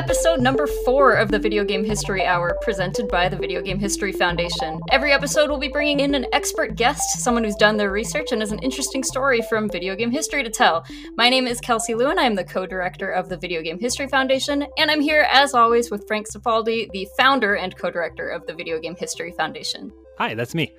[0.00, 4.12] episode number four of the Video Game History Hour, presented by the Video Game History
[4.12, 4.80] Foundation.
[4.90, 8.40] Every episode, we'll be bringing in an expert guest, someone who's done their research and
[8.40, 10.86] has an interesting story from video game history to tell.
[11.18, 12.18] My name is Kelsey Lewin.
[12.18, 15.52] I am the co director of the Video Game History Foundation, and I'm here, as
[15.52, 19.92] always, with Frank Cifaldi, the founder and co director of the Video Game History Foundation.
[20.16, 20.72] Hi, that's me.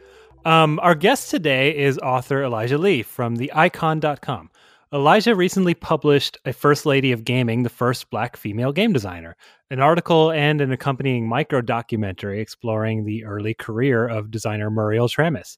[0.45, 4.49] Um, our guest today is author Elijah Lee from theicon.com.
[4.93, 9.37] Elijah recently published A First Lady of Gaming, the first black female game designer,
[9.69, 15.57] an article and an accompanying micro documentary exploring the early career of designer Muriel Tramis.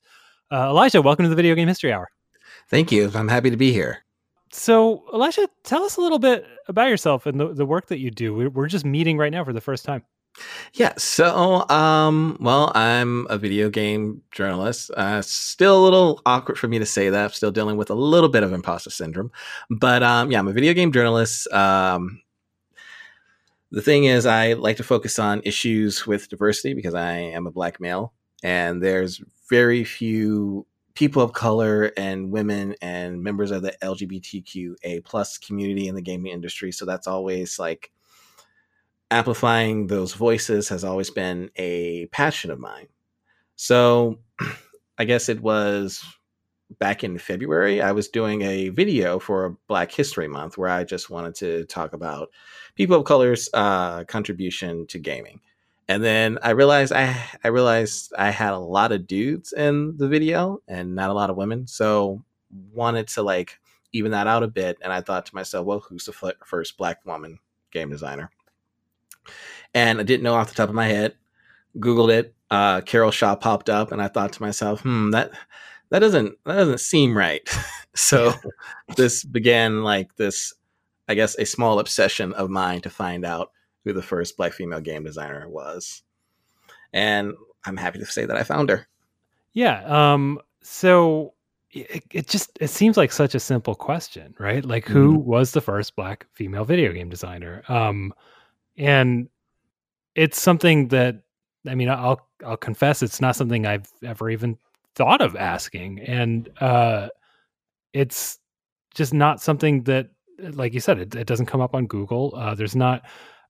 [0.51, 2.11] Uh, Elijah, welcome to the Video Game History Hour.
[2.69, 3.09] Thank you.
[3.15, 4.05] I'm happy to be here.
[4.51, 8.11] So, Elijah, tell us a little bit about yourself and the, the work that you
[8.11, 8.51] do.
[8.51, 10.03] We're just meeting right now for the first time.
[10.73, 14.89] Yeah, so um, well, I'm a video game journalist.
[14.91, 17.23] Uh, still a little awkward for me to say that.
[17.23, 19.31] I'm still dealing with a little bit of imposter syndrome,
[19.69, 21.51] but um, yeah, I'm a video game journalist.
[21.51, 22.21] Um,
[23.71, 27.51] the thing is, I like to focus on issues with diversity because I am a
[27.51, 33.73] black male, and there's very few people of color and women and members of the
[33.83, 36.71] LGBTQA plus community in the gaming industry.
[36.71, 37.91] So that's always like
[39.13, 42.87] amplifying those voices has always been a passion of mine.
[43.55, 44.19] So
[44.97, 46.03] I guess it was
[46.79, 51.09] back in February, I was doing a video for Black History Month where I just
[51.09, 52.29] wanted to talk about
[52.75, 55.39] people of color's uh, contribution to gaming.
[55.87, 60.07] And then I realized I I realized I had a lot of dudes in the
[60.07, 61.67] video and not a lot of women.
[61.67, 62.23] So
[62.71, 63.59] wanted to like
[63.91, 64.77] even that out a bit.
[64.81, 67.39] And I thought to myself, well, who's the first black woman
[67.71, 68.31] game designer?
[69.73, 71.15] And I didn't know off the top of my head.
[71.77, 72.35] Googled it.
[72.51, 75.31] Uh, Carol Shaw popped up, and I thought to myself, "Hmm, that
[75.89, 77.47] that doesn't that doesn't seem right."
[77.95, 78.33] so
[78.95, 80.53] this began like this,
[81.07, 83.51] I guess, a small obsession of mine to find out
[83.83, 86.03] who the first black female game designer was,
[86.93, 87.33] and
[87.65, 88.87] I'm happy to say that I found her.
[89.53, 89.83] Yeah.
[89.85, 90.39] Um.
[90.61, 91.33] So
[91.71, 94.63] it, it just it seems like such a simple question, right?
[94.63, 95.27] Like, who mm-hmm.
[95.27, 97.63] was the first black female video game designer?
[97.67, 98.13] Um
[98.77, 99.29] and
[100.15, 101.23] it's something that
[101.67, 104.57] I mean, I'll I'll confess it's not something I've ever even
[104.95, 107.09] thought of asking, and uh,
[107.93, 108.39] it's
[108.93, 112.33] just not something that, like you said, it, it doesn't come up on Google.
[112.35, 113.03] Uh, there's not.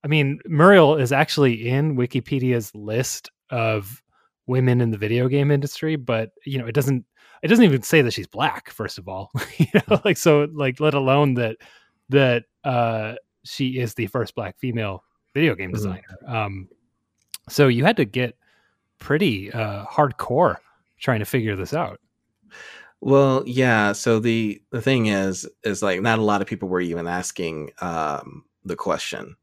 [0.03, 4.01] I mean, Muriel is actually in Wikipedia's list of
[4.47, 7.05] women in the video game industry, but you know, it doesn't.
[7.41, 8.69] It doesn't even say that she's black.
[8.69, 11.57] First of all, you know, like so, like let alone that
[12.09, 15.75] that uh, she is the first black female video game mm-hmm.
[15.75, 16.17] designer.
[16.23, 16.35] Mm-hmm.
[16.35, 16.69] Um,
[17.49, 18.37] so you had to get
[18.99, 20.57] pretty uh, hardcore
[20.99, 21.99] trying to figure this out.
[23.01, 23.91] Well, yeah.
[23.91, 27.71] So the the thing is, is like not a lot of people were even asking
[27.81, 29.35] um, the question,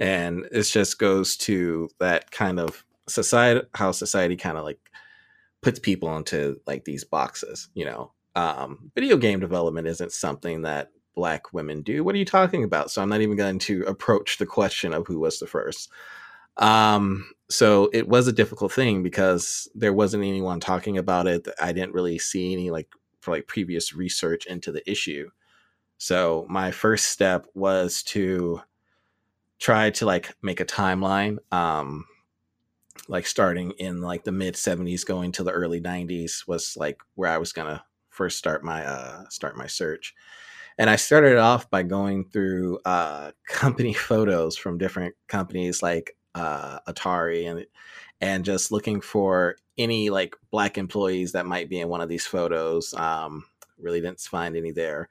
[0.00, 4.80] and it just goes to that kind of society, how society kind of like
[5.62, 7.68] puts people into like these boxes.
[7.74, 12.04] You know, um, video game development isn't something that black women do.
[12.04, 12.92] What are you talking about?
[12.92, 15.90] So I'm not even going to approach the question of who was the first.
[16.58, 21.48] Um, so it was a difficult thing because there wasn't anyone talking about it.
[21.60, 22.88] I didn't really see any like
[23.20, 25.28] for like previous research into the issue.
[25.96, 28.60] So my first step was to
[29.58, 31.38] try to like make a timeline.
[31.50, 32.04] Um,
[33.08, 37.30] like starting in like the mid 70s going to the early 90s was like where
[37.30, 40.14] I was gonna first start my uh start my search.
[40.78, 46.78] And I started off by going through uh, company photos from different companies like uh,
[46.88, 47.66] Atari and
[48.20, 52.26] and just looking for any like black employees that might be in one of these
[52.26, 52.92] photos.
[52.94, 53.44] Um,
[53.78, 55.08] really didn't find any there.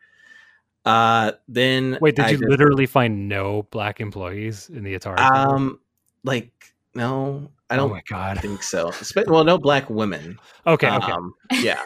[0.85, 5.19] Uh, then wait, did I you just, literally find no black employees in the Atari?
[5.19, 5.79] Um,
[6.23, 6.51] like
[6.95, 7.91] no, I oh don't.
[7.91, 8.91] Oh my god, think so.
[9.28, 10.39] Well, no black women.
[10.66, 11.11] Okay, okay.
[11.14, 11.81] Um, yeah.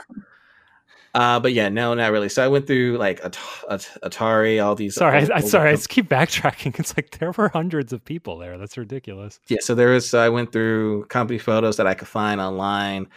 [1.14, 2.30] Uh, but yeah, no, not really.
[2.30, 3.38] So I went through like At-
[3.70, 4.96] At- Atari, all these.
[4.96, 6.76] Sorry, I, I sorry, I just keep backtracking.
[6.80, 8.58] It's like there were hundreds of people there.
[8.58, 9.40] That's ridiculous.
[9.48, 10.14] Yeah, so there was.
[10.14, 13.08] I went through company photos that I could find online.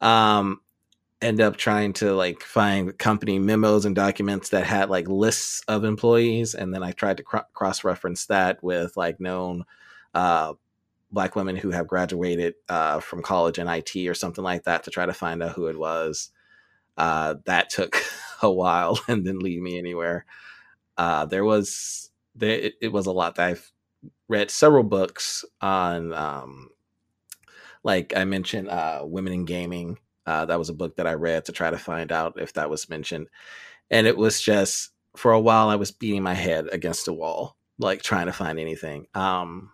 [0.00, 0.60] Um,
[1.22, 5.84] end up trying to like find company memos and documents that had like lists of
[5.84, 9.64] employees, and then I tried to cr- cross reference that with like known
[10.14, 10.54] uh,
[11.12, 14.90] black women who have graduated uh, from college in IT or something like that to
[14.90, 16.30] try to find out who it was.
[17.00, 18.04] Uh, that took
[18.42, 20.26] a while and didn't lead me anywhere.
[20.98, 23.72] Uh, there was there it, it, was a lot that I've
[24.28, 26.68] read several books on um,
[27.82, 29.98] like I mentioned uh, women in gaming.
[30.26, 32.68] Uh, that was a book that I read to try to find out if that
[32.68, 33.28] was mentioned,
[33.90, 37.56] and it was just for a while I was beating my head against a wall
[37.78, 39.06] like trying to find anything.
[39.14, 39.72] Um,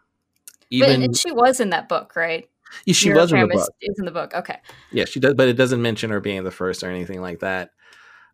[0.71, 2.49] even but she was in that book, right?
[2.85, 3.71] Yeah, she was in the book.
[3.81, 4.35] Is in the book.
[4.35, 4.59] Okay.
[4.93, 7.71] Yeah, she does, but it doesn't mention her being the first or anything like that.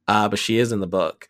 [0.08, 1.28] Uh, but she is in the book,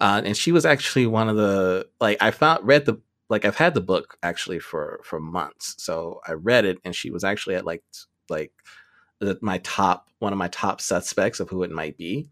[0.00, 3.56] uh, and she was actually one of the like I found read the like I've
[3.56, 7.56] had the book actually for for months, so I read it, and she was actually
[7.56, 7.82] at like
[8.28, 8.52] like
[9.40, 12.28] my top one of my top suspects of who it might be,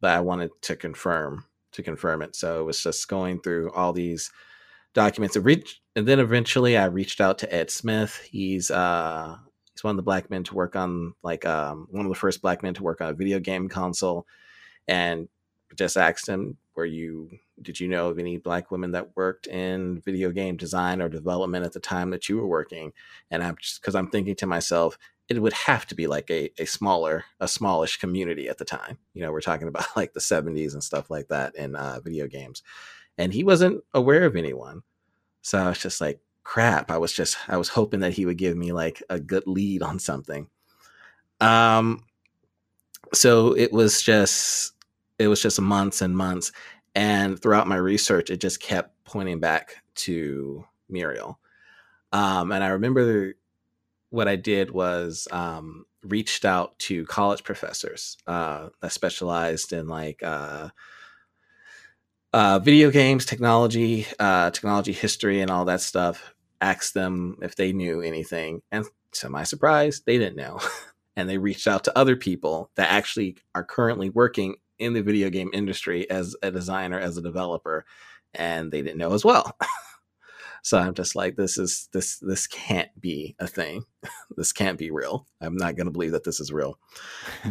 [0.00, 2.34] but I wanted to confirm to confirm it.
[2.34, 4.30] So it was just going through all these
[4.94, 5.36] documents.
[5.96, 8.20] And then eventually I reached out to Ed Smith.
[8.30, 9.36] He's uh
[9.72, 12.42] he's one of the black men to work on like um one of the first
[12.42, 14.26] black men to work on a video game console,
[14.88, 15.28] and
[15.76, 17.30] just asked him, "Were you
[17.62, 21.66] did you know of any black women that worked in video game design or development
[21.66, 22.92] at the time that you were working?"
[23.30, 24.98] And I'm just because I'm thinking to myself,
[25.28, 28.98] it would have to be like a, a smaller, a smallish community at the time.
[29.14, 32.26] You know, we're talking about like the 70s and stuff like that in uh, video
[32.26, 32.62] games.
[33.18, 34.82] And he wasn't aware of anyone.
[35.42, 36.90] So I was just like, crap.
[36.90, 39.82] I was just, I was hoping that he would give me like a good lead
[39.82, 40.48] on something.
[41.40, 42.04] Um,
[43.12, 44.72] so it was just,
[45.18, 46.52] it was just months and months.
[46.94, 51.38] And throughout my research, it just kept pointing back to Muriel.
[52.12, 53.34] Um, and I remember
[54.10, 60.22] what I did was um, reached out to college professors uh, that specialized in like
[60.22, 60.70] uh,
[62.32, 66.34] uh, video games, technology, uh, technology history, and all that stuff.
[66.60, 70.60] Asked them if they knew anything, and to my surprise, they didn't know.
[71.16, 75.30] and they reached out to other people that actually are currently working in the video
[75.30, 77.84] game industry as a designer, as a developer,
[78.34, 79.56] and they didn't know as well.
[80.62, 83.84] So I'm just like, this is this this can't be a thing.
[84.36, 85.26] this can't be real.
[85.40, 86.78] I'm not gonna believe that this is real.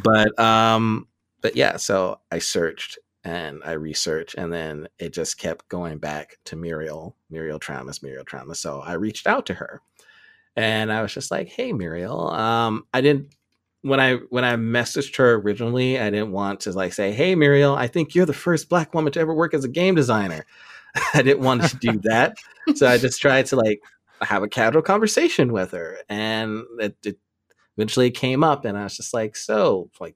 [0.03, 1.07] But um,
[1.41, 6.37] but yeah, so I searched and I researched, and then it just kept going back
[6.45, 8.57] to Muriel, Muriel Tramis, Muriel Tramis.
[8.57, 9.81] So I reached out to her,
[10.55, 13.35] and I was just like, "Hey, Muriel, um, I didn't
[13.81, 17.75] when I when I messaged her originally, I didn't want to like say, "Hey, Muriel,
[17.75, 20.45] I think you're the first Black woman to ever work as a game designer."
[21.13, 22.37] I didn't want to do that.
[22.75, 23.81] so I just tried to like
[24.21, 25.99] have a casual conversation with her.
[26.09, 27.17] And it, it
[27.77, 30.15] eventually came up and I was just like, so like,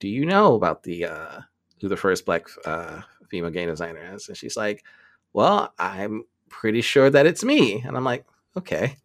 [0.00, 1.40] do you know about the, uh,
[1.80, 4.28] who the first black, uh, female game designer is?
[4.28, 4.84] And she's like,
[5.32, 7.82] well, I'm pretty sure that it's me.
[7.82, 8.24] And I'm like,
[8.56, 8.96] okay.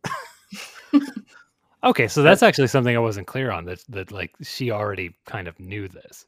[1.84, 2.08] okay.
[2.08, 5.60] So that's actually something I wasn't clear on that, that like she already kind of
[5.60, 6.26] knew this.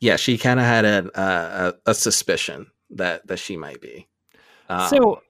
[0.00, 0.16] Yeah.
[0.16, 4.06] She kind of had a, a, a suspicion that that she might be.
[4.68, 5.22] Um, so,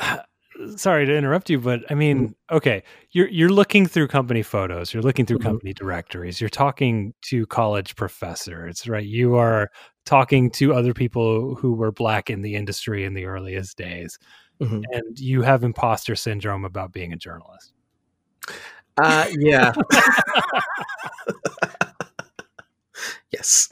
[0.76, 2.56] sorry to interrupt you, but I mean, mm-hmm.
[2.56, 2.82] okay,
[3.12, 5.48] you're you're looking through company photos, you're looking through mm-hmm.
[5.48, 9.04] company directories, you're talking to college professors, right?
[9.04, 9.70] You are
[10.08, 14.18] talking to other people who were black in the industry in the earliest days,
[14.58, 14.80] mm-hmm.
[14.92, 17.74] and you have imposter syndrome about being a journalist.
[18.96, 19.74] Uh, yeah.
[23.30, 23.68] yes.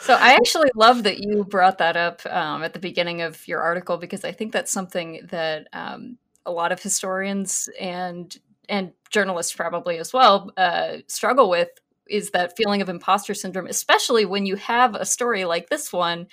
[0.00, 3.60] So I actually love that you brought that up um, at the beginning of your
[3.60, 8.34] article because I think that's something that um, a lot of historians and
[8.70, 11.68] and journalists probably as well uh, struggle with
[12.08, 16.26] is that feeling of imposter syndrome, especially when you have a story like this one.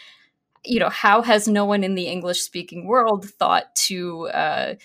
[0.64, 4.76] You know, how has no one in the English speaking world thought to uh,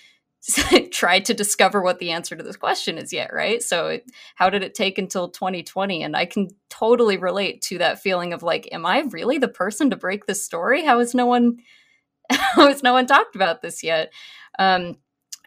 [0.91, 3.63] tried to discover what the answer to this question is yet, right?
[3.63, 6.03] So, it, how did it take until 2020?
[6.03, 9.91] And I can totally relate to that feeling of like, am I really the person
[9.91, 10.85] to break this story?
[10.85, 11.59] How has no one,
[12.31, 14.13] how has no one talked about this yet?
[14.59, 14.97] Um,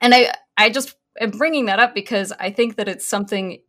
[0.01, 3.59] and I, I just am bringing that up because I think that it's something.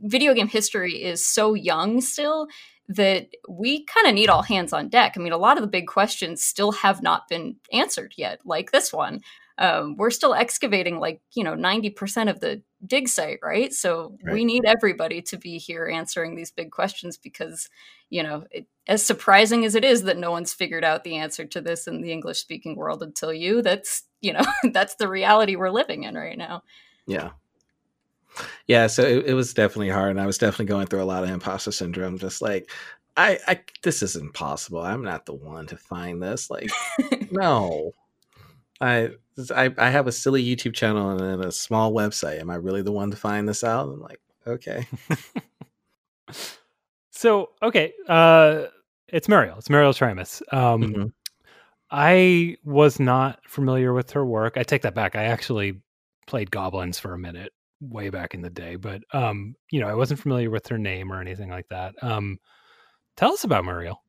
[0.00, 2.48] Video game history is so young still
[2.88, 5.14] that we kind of need all hands on deck.
[5.16, 8.72] I mean, a lot of the big questions still have not been answered yet, like
[8.72, 9.20] this one
[9.58, 14.34] um, we're still excavating like you know 90% of the dig site right so right.
[14.34, 17.68] we need everybody to be here answering these big questions because
[18.10, 21.44] you know it, as surprising as it is that no one's figured out the answer
[21.44, 25.54] to this in the english speaking world until you that's you know that's the reality
[25.54, 26.62] we're living in right now
[27.06, 27.30] yeah
[28.66, 31.22] yeah so it, it was definitely hard and i was definitely going through a lot
[31.22, 32.70] of imposter syndrome just like
[33.16, 34.80] I, I this is impossible.
[34.80, 36.50] I'm not the one to find this.
[36.50, 36.70] Like,
[37.30, 37.92] no,
[38.80, 39.10] I,
[39.54, 42.40] I I have a silly YouTube channel and then a small website.
[42.40, 43.88] Am I really the one to find this out?
[43.88, 44.86] I'm like, okay.
[47.10, 48.64] so okay, uh,
[49.08, 49.58] it's Muriel.
[49.58, 50.40] It's Muriel Tramis.
[50.52, 51.06] Um, mm-hmm.
[51.90, 54.56] I was not familiar with her work.
[54.56, 55.14] I take that back.
[55.14, 55.82] I actually
[56.26, 59.94] played Goblins for a minute way back in the day, but um, you know, I
[59.94, 61.94] wasn't familiar with her name or anything like that.
[62.02, 62.38] Um,
[63.16, 64.02] tell us about Muriel.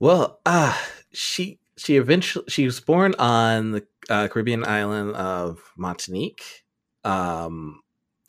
[0.00, 0.76] Well, uh,
[1.12, 6.64] she she eventually she was born on the uh, Caribbean island of Martinique.
[7.04, 7.80] Um,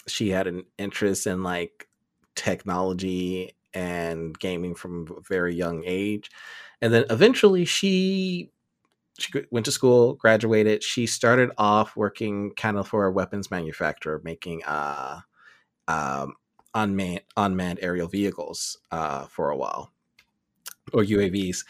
[0.08, 1.88] she had an interest in like
[2.36, 6.30] technology and gaming from a very young age,
[6.82, 8.52] and then eventually she
[9.22, 10.84] she went to school, graduated.
[10.84, 15.20] She started off working kind of for a weapons manufacturer, making uh,
[15.88, 16.36] um,
[16.74, 19.92] unmanned unmanned aerial vehicles uh, for a while,
[20.94, 21.66] or UAVs.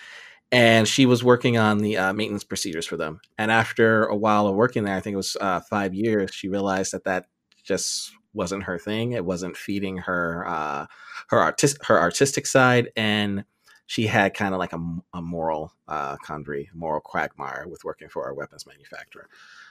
[0.51, 3.21] And she was working on the uh, maintenance procedures for them.
[3.37, 6.49] And after a while of working there, I think it was uh, five years, she
[6.49, 7.25] realized that that
[7.63, 9.11] just wasn't her thing.
[9.11, 10.85] It wasn't feeding her uh,
[11.29, 13.43] her artist her artistic side, and
[13.89, 14.79] she had kind of like a,
[15.15, 19.27] a moral uh, quandary, moral quagmire with working for a weapons manufacturer.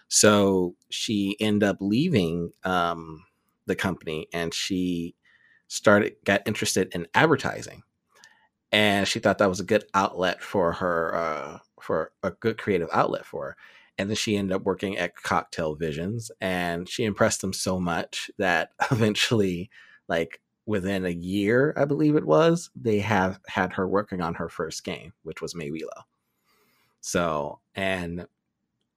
[0.09, 3.25] So she ended up leaving um,
[3.67, 5.15] the company, and she
[5.69, 7.85] started got interested in advertising,
[8.73, 12.89] and she thought that was a good outlet for her uh, for a good creative
[12.93, 13.57] outlet for her.
[13.99, 18.33] And then she ended up working at Coktel Visions, and she impressed them so much
[18.37, 19.71] that eventually,
[20.09, 24.51] like within a year, I believe it was, they have had her working on her
[24.51, 26.03] first game, which was Méwilo.
[27.01, 28.27] So, and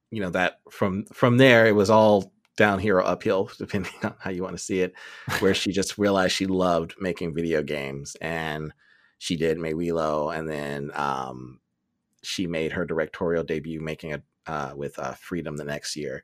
[0.10, 4.14] you know that from from there, it was all down here or uphill, depending on
[4.20, 4.94] how you want to see it.
[5.40, 8.74] Where she just realized she loved making video games, and
[9.20, 11.62] she did Méwilo, and then um,
[12.22, 16.22] she made her directorial debut, making it uh, with uh, Freedom the next year.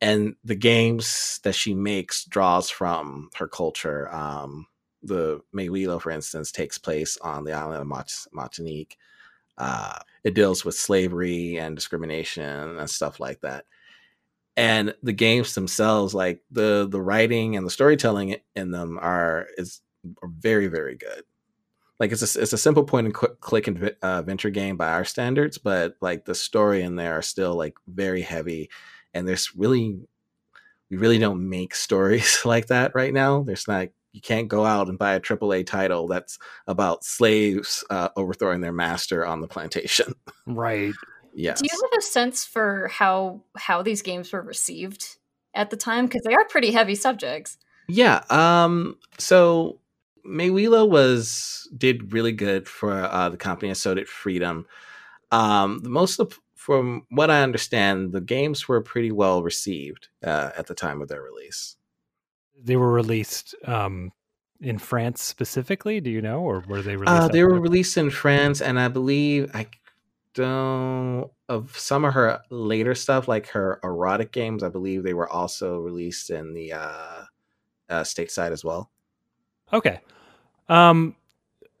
[0.00, 4.12] And the games that she makes draws from her culture.
[4.12, 4.66] Um,
[5.02, 8.96] the Méwilo, for instance, takes place on the island of Martinique.
[9.56, 13.64] Uh, it deals with slavery and discrimination and stuff like that.
[14.56, 19.80] And the games themselves, like the the writing and the storytelling in them, are is
[20.22, 21.22] are very very good
[22.00, 25.58] like it's a, it's a simple point and click and uh, game by our standards,
[25.58, 28.70] but like the story in there are still like very heavy,
[29.14, 29.98] and there's really
[30.90, 33.42] we really don't make stories like that right now.
[33.42, 38.08] There's not you can't go out and buy a AAA title that's about slaves uh,
[38.16, 40.12] overthrowing their master on the plantation.
[40.46, 40.94] Right.
[41.34, 41.60] yes.
[41.60, 45.18] Do you have a sense for how how these games were received
[45.54, 47.58] at the time because they are pretty heavy subjects?
[47.86, 48.22] Yeah.
[48.30, 48.96] Um.
[49.18, 49.78] So
[50.26, 54.66] Méwilo was did really good for uh, the company, and so did Freedom.
[55.30, 60.50] Um, the most of, from what I understand, the games were pretty well received uh,
[60.56, 61.76] at the time of their release.
[62.62, 64.12] They were released um,
[64.60, 66.00] in France specifically.
[66.00, 67.22] Do you know, or were they released?
[67.22, 69.66] Uh, they were released in France, and I believe I
[70.34, 74.62] don't of some of her later stuff, like her erotic games.
[74.62, 77.24] I believe they were also released in the uh,
[77.88, 78.90] uh, stateside as well.
[79.72, 80.00] Okay.
[80.68, 81.16] Um,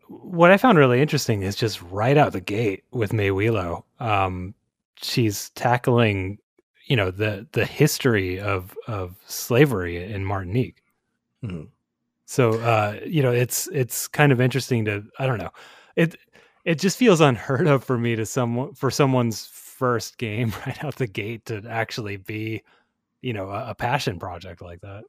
[0.08, 3.84] what I found really interesting is just right out the gate with Méwilo.
[4.00, 4.54] Um,
[5.02, 6.38] she's tackling,
[6.88, 10.82] you know, the the history of of slavery in Martinique.
[11.44, 11.64] Mm-hmm.
[12.26, 15.50] So, uh, you know, it's it's kind of interesting to I don't know
[15.98, 16.16] it
[16.64, 20.96] it just feels unheard of for me to someone for someone's first game right out
[20.96, 22.62] the gate to actually be,
[23.20, 25.04] you know, a, a passion project like that.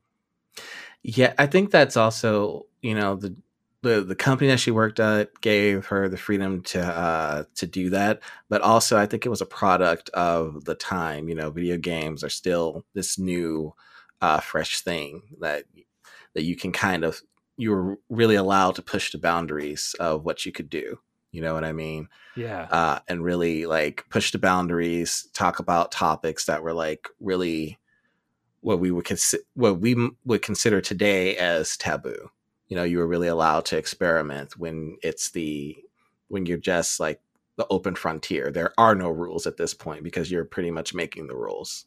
[1.04, 3.36] Yeah, I think that's also you know the
[3.82, 7.90] the the company that she worked at gave her the freedom to uh, to do
[7.92, 11.30] that, but also I think it was a product of the time.
[11.30, 13.74] You know, video games are still this new,
[14.22, 15.64] uh, fresh thing that
[16.36, 17.22] that you can kind of
[17.58, 21.00] you were really allowed to push the boundaries of what you could do.
[21.32, 22.10] You know what I mean?
[22.36, 22.68] Yeah.
[22.72, 27.78] Uh, and really like push the boundaries, talk about topics that were like really
[28.62, 32.30] what we would consider what we would consider today as taboo
[32.70, 35.78] you know you were really allowed to experiment when it's the
[36.30, 37.22] when you're just like
[37.58, 38.52] the open frontier.
[38.52, 41.86] There are no rules at this point because you're pretty much making the rules.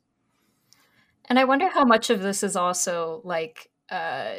[1.26, 4.34] And i wonder how much of this is also like uh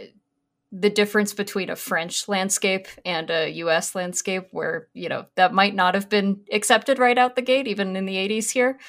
[0.76, 5.76] the difference between a French landscape and a US landscape, where, you know, that might
[5.76, 8.80] not have been accepted right out the gate, even in the 80s here.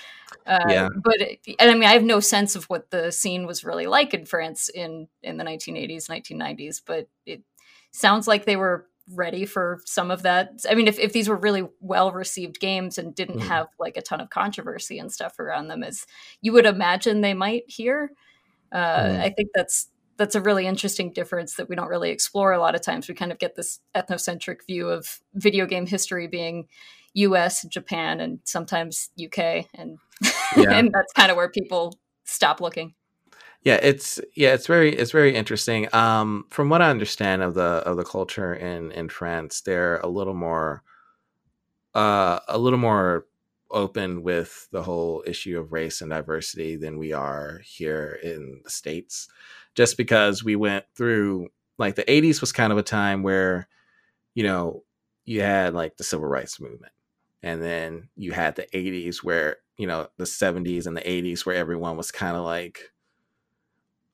[0.47, 0.88] Uh, yeah.
[0.97, 1.17] But,
[1.59, 4.25] and I mean, I have no sense of what the scene was really like in
[4.25, 7.43] France in, in the 1980s, 1990s, but it
[7.93, 10.53] sounds like they were ready for some of that.
[10.69, 13.47] I mean, if, if these were really well received games and didn't mm.
[13.47, 16.07] have like a ton of controversy and stuff around them, as
[16.41, 18.12] you would imagine they might here,
[18.73, 19.21] uh, mm.
[19.21, 22.75] I think that's that's a really interesting difference that we don't really explore a lot
[22.75, 23.09] of times.
[23.09, 26.68] We kind of get this ethnocentric view of video game history being
[27.14, 29.99] US, Japan, and sometimes UK, and
[30.56, 30.73] yeah.
[30.73, 32.94] and that's kind of where people stop looking.
[33.62, 35.92] Yeah, it's yeah, it's very it's very interesting.
[35.94, 40.09] Um, from what I understand of the of the culture in in France, they're a
[40.09, 40.83] little more
[41.94, 43.26] uh a little more
[43.75, 48.71] open with the whole issue of race and diversity than we are here in the
[48.71, 49.28] states
[49.75, 53.69] just because we went through like the 80s was kind of a time where
[54.35, 54.83] you know
[55.25, 56.93] you had like the civil rights movement
[57.43, 61.57] and then you had the 80s where you know the 70s and the 80s where
[61.57, 62.78] everyone was kind of like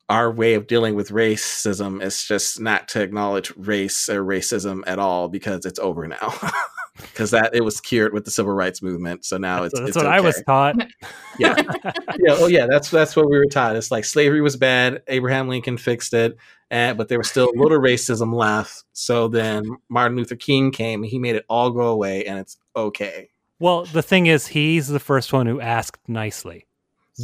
[0.08, 4.98] our way of dealing with racism is just not to acknowledge race or racism at
[4.98, 6.34] all because it's over now
[7.02, 9.88] because that it was cured with the civil rights movement so now That's, it's that's
[9.90, 10.76] it's what I was taught.
[11.38, 11.54] Yeah.
[12.18, 15.48] yeah oh yeah that's that's what we were taught it's like slavery was bad abraham
[15.48, 16.36] lincoln fixed it
[16.70, 21.02] and but there was still a little racism left so then martin luther king came
[21.02, 24.88] and he made it all go away and it's okay Well, the thing is, he's
[24.88, 26.66] the first one who asked nicely.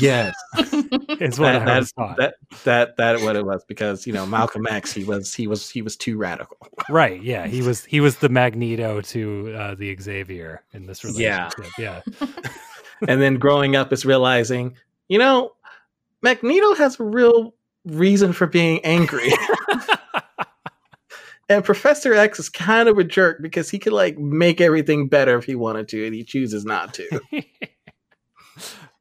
[0.01, 0.35] Yes
[1.21, 2.17] Is what that, I was that, taught.
[2.19, 2.35] that
[2.65, 5.83] that that what it was because you know Malcolm X he was he was he
[5.83, 6.57] was too radical.
[6.91, 7.23] right?
[7.23, 11.51] Yeah, he was he was the Magneto to uh, the Xavier in this Yeah.
[11.57, 11.73] relationship.
[11.79, 12.01] Yeah,
[13.09, 14.77] and then growing up is realizing
[15.09, 15.53] you know
[16.23, 17.55] Magneto has a real
[17.87, 19.31] reason for being angry.
[21.49, 25.39] and Professor X is kind of a jerk because he could like make everything better
[25.39, 27.21] if he wanted to and he chooses not to.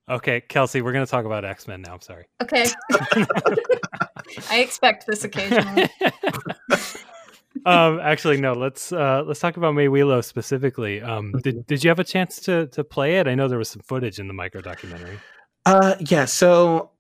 [0.07, 1.93] Okay, Kelsey, we're gonna talk about X Men now.
[1.93, 2.25] I'm sorry.
[2.41, 2.65] okay.
[4.49, 5.89] I expect this occasionally.
[7.65, 8.53] um, actually, no.
[8.53, 11.01] Let's uh, let's talk about Méwilo specifically.
[11.01, 13.27] Um, did did you have a chance to to play it?
[13.27, 15.17] I know there was some footage in the micro documentary.
[15.65, 16.25] Uh, yeah.
[16.25, 16.91] So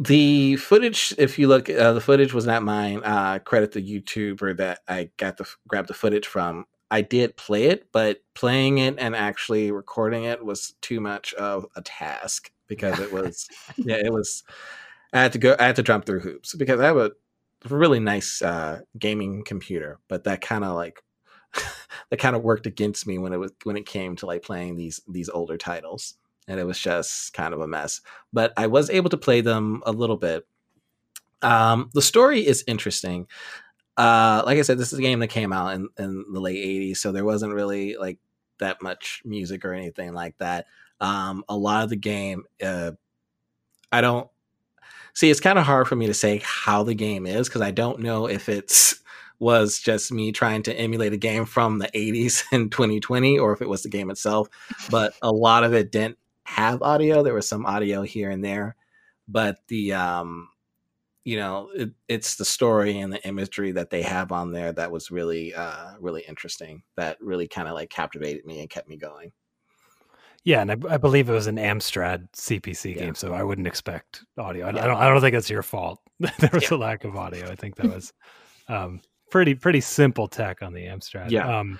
[0.00, 3.02] the footage, if you look, uh, the footage was not mine.
[3.04, 6.64] Uh, credit the YouTuber that I got the grabbed the footage from.
[6.90, 11.66] I did play it, but playing it and actually recording it was too much of
[11.76, 14.42] a task because it was, yeah, it was.
[15.12, 15.56] I had to go.
[15.58, 17.12] I had to jump through hoops because I have a
[17.68, 21.02] really nice uh, gaming computer, but that kind of like
[22.10, 24.76] that kind of worked against me when it was when it came to like playing
[24.76, 26.14] these these older titles
[26.50, 28.00] and it was just kind of a mess.
[28.32, 30.46] But I was able to play them a little bit.
[31.42, 33.28] Um, the story is interesting.
[34.00, 36.64] Uh, like I said, this is a game that came out in, in the late
[36.64, 38.18] '80s, so there wasn't really like
[38.58, 40.66] that much music or anything like that.
[41.00, 42.92] Um, a lot of the game, uh,
[43.92, 44.28] I don't
[45.14, 45.30] see.
[45.30, 48.00] It's kind of hard for me to say how the game is because I don't
[48.00, 49.00] know if it's
[49.38, 53.62] was just me trying to emulate a game from the 80s in 2020 or if
[53.62, 54.48] it was the game itself
[54.90, 56.18] but a lot of it didn't
[56.50, 57.22] have audio.
[57.22, 58.76] There was some audio here and there,
[59.28, 60.48] but the um,
[61.24, 64.90] you know, it, it's the story and the imagery that they have on there that
[64.90, 66.82] was really uh really interesting.
[66.96, 69.32] That really kind of like captivated me and kept me going.
[70.44, 73.04] Yeah, and I, I believe it was an Amstrad CPC Yeah.
[73.04, 74.66] game, so I wouldn't expect audio.
[74.66, 74.96] I, I don't.
[74.96, 76.00] I don't think it's your fault.
[76.38, 77.50] there was a lack of audio.
[77.50, 78.12] I think that was
[78.68, 81.30] um, pretty pretty simple tech on the Amstrad.
[81.30, 81.58] Yeah.
[81.58, 81.78] Um,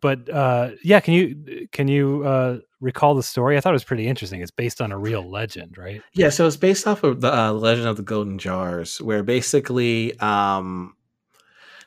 [0.00, 3.56] but uh, yeah, can you can you uh, recall the story?
[3.56, 4.40] I thought it was pretty interesting.
[4.40, 6.02] It's based on a real legend, right?
[6.12, 10.18] Yeah, so it's based off of the uh, Legend of the Golden Jars, where basically
[10.20, 10.94] um,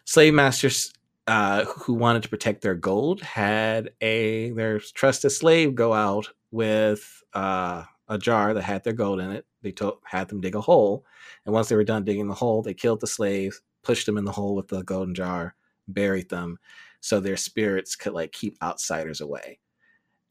[0.06, 0.92] slave masters
[1.28, 7.24] uh, who wanted to protect their gold had a their trusted slave go out with
[7.34, 9.46] uh, a jar that had their gold in it.
[9.62, 9.74] They
[10.06, 11.06] had them dig a hole,
[11.46, 14.26] and once they were done digging the hole, they killed the slaves, pushed them in
[14.26, 15.56] the hole with the golden jar,
[15.88, 16.58] buried them,
[17.02, 19.60] so their spirits could like keep outsiders away.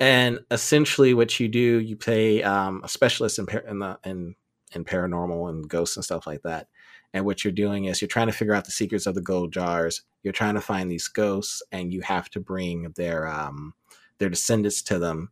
[0.01, 4.35] And essentially, what you do, you play um, a specialist in, par- in the in
[4.75, 6.69] in paranormal and ghosts and stuff like that.
[7.15, 9.53] And what you're doing is you're trying to figure out the secrets of the gold
[9.53, 10.03] jars.
[10.23, 13.75] You're trying to find these ghosts, and you have to bring their um,
[14.19, 15.31] their descendants to them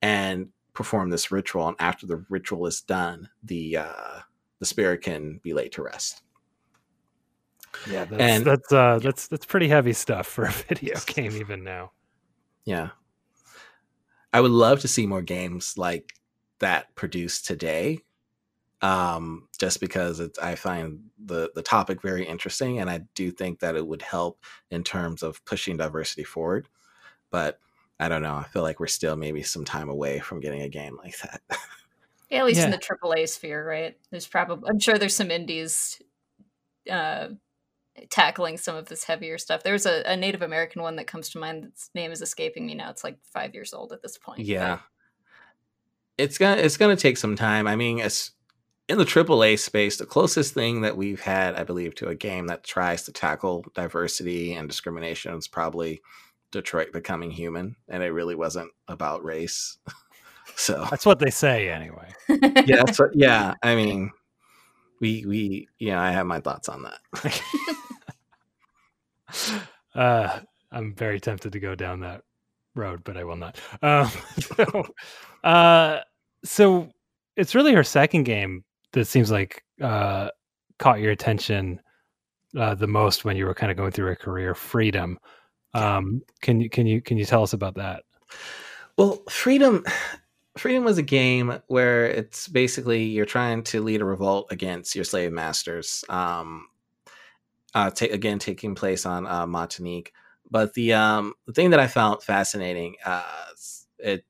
[0.00, 1.68] and perform this ritual.
[1.68, 4.20] And after the ritual is done, the uh,
[4.58, 6.22] the spirit can be laid to rest.
[7.90, 11.64] Yeah, that's And- that's uh, that's that's pretty heavy stuff for a video game, even
[11.64, 11.92] now.
[12.64, 12.90] Yeah.
[14.32, 16.14] I would love to see more games like
[16.60, 17.98] that produced today.
[18.80, 23.60] Um, just because it's, I find the, the topic very interesting and I do think
[23.60, 26.66] that it would help in terms of pushing diversity forward.
[27.30, 27.60] But
[28.00, 28.34] I don't know.
[28.34, 31.42] I feel like we're still maybe some time away from getting a game like that.
[32.28, 32.76] Yeah, at least in Yeah.
[32.78, 33.96] the AAA sphere, right?
[34.10, 36.00] There's probably I'm sure there's some indies
[36.90, 37.28] uh
[38.10, 39.62] tackling some of this heavier stuff.
[39.62, 41.64] There's a, a Native American one that comes to mind.
[41.64, 42.90] Its name is escaping me now.
[42.90, 44.38] It's like five years old at this point.
[44.38, 44.78] but- Yeah.
[46.18, 47.66] It's gonna it's gonna take some time.
[47.66, 48.32] I mean, it's
[48.88, 52.48] in the AAA space, the closest thing that we've had, I believe, to a game
[52.48, 56.02] that tries to tackle diversity and discrimination is probably
[56.50, 59.78] Detroit Becoming Human, and it really wasn't about race.
[60.54, 62.12] so That's what they say, anyway.
[62.28, 63.54] yeah, that's what, yeah.
[63.62, 64.10] I mean,
[65.00, 67.42] we we yeah, I have my thoughts on that.
[69.94, 70.40] uh,
[70.70, 72.22] I'm very tempted to go down that
[72.74, 73.58] road, but I will not.
[73.82, 74.10] Um,
[74.56, 74.86] so,
[75.44, 76.00] uh,
[76.44, 76.88] so
[77.36, 80.28] it's really her second game that seems like uh,
[80.78, 81.80] caught your attention
[82.56, 84.54] uh, the most when you were kind of going through a career.
[84.54, 85.18] Freedom.
[85.74, 88.04] Um, can you can you can you tell us about that?
[88.98, 89.84] Well, freedom.
[90.58, 95.04] Freedom was a game where it's basically you're trying to lead a revolt against your
[95.04, 96.04] slave masters.
[96.10, 96.66] Um,
[97.74, 100.12] uh, again, taking place on uh, Martinique.
[100.50, 103.22] But the um, the thing that I found fascinating, uh,
[103.98, 104.24] it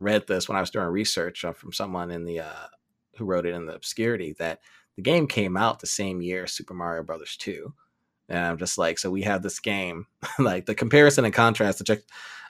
[0.00, 2.66] read this when I was doing research uh, from someone in the uh,
[3.16, 4.60] who wrote it in the obscurity that
[4.96, 7.72] the game came out the same year Super Mario Brothers two,
[8.28, 10.06] and I'm just like, so we have this game,
[10.38, 11.82] like the comparison and contrast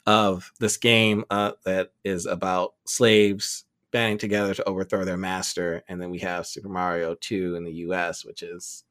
[0.04, 6.02] of this game uh, that is about slaves banding together to overthrow their master, and
[6.02, 8.82] then we have Super Mario two in the U.S., which is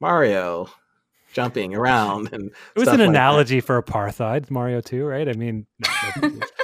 [0.00, 0.68] Mario
[1.32, 3.66] jumping around and it was an like analogy that.
[3.66, 5.28] for apartheid mario 2 right?
[5.28, 5.66] I mean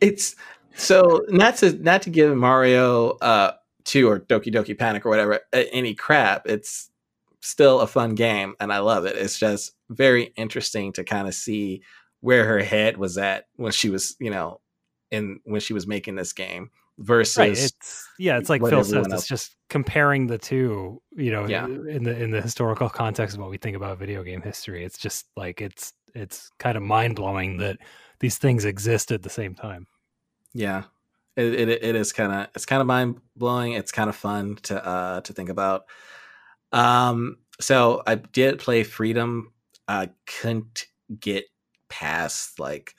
[0.00, 0.36] it's
[0.74, 3.52] so not to not to give mario uh
[3.84, 6.90] 2 or doki doki panic or whatever any crap it's
[7.40, 9.16] still a fun game and i love it.
[9.16, 11.82] It's just very interesting to kind of see
[12.20, 14.60] where her head was at when she was you know
[15.10, 17.50] in when she was making this game versus right.
[17.52, 21.64] it's yeah it's like phil says it's just comparing the two you know yeah.
[21.64, 24.98] in the in the historical context of what we think about video game history it's
[24.98, 27.78] just like it's it's kind of mind-blowing that
[28.20, 29.86] these things exist at the same time
[30.52, 30.84] yeah
[31.36, 34.86] it, it, it is kind of it's kind of mind-blowing it's kind of fun to
[34.86, 35.86] uh to think about
[36.72, 39.50] um so i did play freedom
[39.88, 40.86] i couldn't
[41.18, 41.46] get
[41.88, 42.94] past like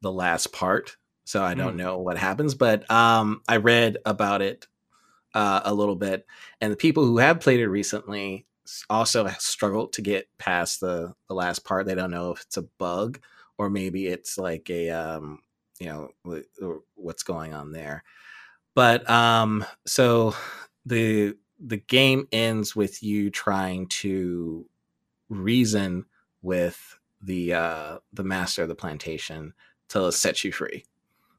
[0.00, 0.96] the last part
[1.26, 1.78] so I don't mm.
[1.78, 2.54] know what happens.
[2.54, 4.66] But um, I read about it
[5.34, 6.24] uh, a little bit,
[6.60, 8.46] and the people who have played it recently
[8.88, 11.84] also struggled to get past the the last part.
[11.84, 13.20] They don't know if it's a bug
[13.58, 15.40] or maybe it's like a um,
[15.80, 16.10] you know
[16.94, 18.04] what's going on there.
[18.74, 20.34] But um, so
[20.84, 24.66] the the game ends with you trying to
[25.28, 26.04] reason
[26.40, 29.54] with the uh, the master of the plantation
[29.88, 30.84] to set you free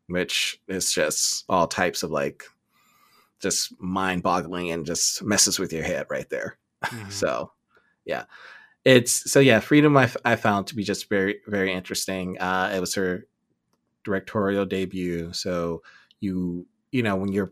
[0.08, 2.44] which is just all types of like
[3.40, 6.58] just mind boggling and just messes with your head right there.
[6.86, 7.10] Mm-hmm.
[7.10, 7.52] so,
[8.06, 8.26] yeah.
[8.86, 12.40] It's so yeah, Freedom I, I found to be just very very interesting.
[12.40, 13.28] Uh, it was her
[14.04, 15.82] directorial debut, so
[16.20, 17.52] you you know when you're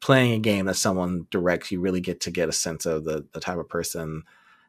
[0.00, 3.26] playing a game that someone directs, you really get to get a sense of the
[3.32, 4.22] the type of person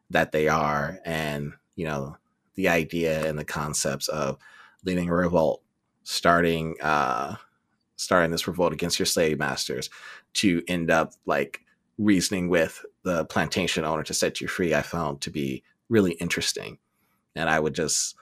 [0.10, 2.18] that they are, and you know
[2.56, 4.38] the idea and the concepts of
[4.86, 5.62] leading a revolt
[6.06, 7.36] starting uh
[7.98, 9.90] starting this revolt against your slave masters
[10.34, 11.62] to end up like
[11.98, 16.78] reasoning with the plantation owner to set you free i found to be really interesting.
[17.36, 18.16] And i would just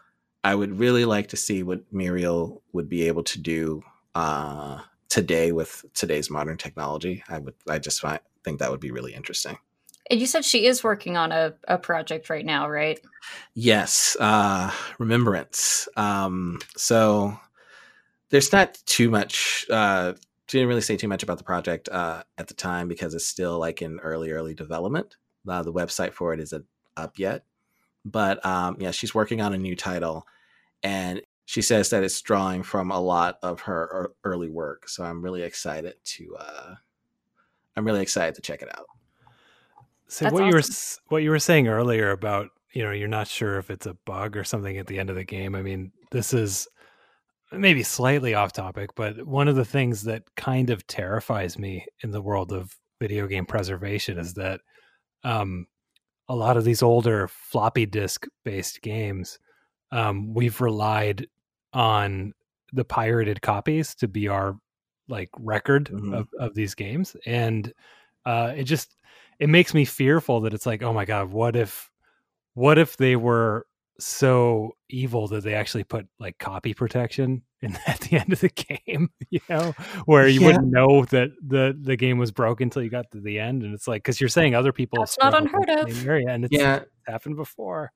[0.44, 3.84] i would really like to see what muriel would be able to do
[4.16, 7.24] uh today with today's modern technology.
[7.30, 9.58] I would i just find, think that would be really interesting.
[10.10, 13.00] And you said she is working on a, a project right now right?
[13.54, 15.88] Yes uh remembrance.
[15.96, 17.38] Um so
[18.34, 20.12] there's not too much uh
[20.48, 23.60] didn't really say too much about the project uh at the time because it's still
[23.60, 25.18] like in early early development.
[25.48, 26.66] Uh, the website for it isn't
[26.98, 27.46] up yet.
[28.04, 30.26] But um yeah she's working on a new title
[30.82, 34.90] and she says that it's drawing from a lot of her early work.
[34.90, 36.76] So i'm really excited to uh
[37.78, 38.88] i'm really excited to check it out.
[40.08, 40.50] So That's what awesome.
[40.50, 40.64] you were
[41.10, 44.36] what you were saying earlier about you know you're not sure if it's a bug
[44.36, 46.68] or something at the end of the game i mean this is
[47.58, 52.12] maybe slightly off topic, but one of the things that kind of terrifies me in
[52.12, 54.62] the world of video game preservation is that
[55.24, 55.68] um,
[56.30, 59.40] a lot of these older floppy disk based games,
[59.92, 61.28] um, we've relied
[61.74, 62.34] on
[62.72, 64.58] the pirated copies to be our
[65.08, 66.14] like record mm-hmm.
[66.14, 67.16] of, of these games.
[67.26, 67.72] And
[68.26, 68.96] uh, it just,
[69.40, 71.90] it makes me fearful that it's like, oh my God, what if,
[72.54, 73.66] what if they were
[74.00, 78.50] so evil that they actually put like copy protection in at the end of the
[78.50, 79.74] game you know
[80.06, 80.48] where you yeah.
[80.48, 83.74] wouldn't know that the the game was broken until you got to the end and
[83.74, 86.82] it's like because you're saying other people it's not unheard of area and it's yeah.
[87.08, 87.92] happened before